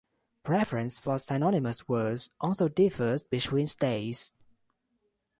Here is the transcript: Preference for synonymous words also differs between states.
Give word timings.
Preference 0.41 0.97
for 0.97 1.19
synonymous 1.19 1.87
words 1.87 2.31
also 2.39 2.67
differs 2.67 3.27
between 3.27 3.67
states. 3.67 4.33